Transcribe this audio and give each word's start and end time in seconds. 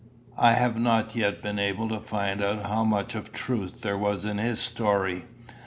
I 0.39 0.53
have 0.53 0.79
not 0.79 1.15
yet 1.15 1.43
been 1.43 1.59
able 1.59 1.87
to 1.89 1.99
find 1.99 2.43
out 2.43 2.65
how 2.65 2.83
much 2.83 3.13
of 3.13 3.31
truth 3.31 3.81
there 3.81 3.99
was 3.99 4.25
in 4.25 4.39
his 4.39 4.59
story. 4.59 5.25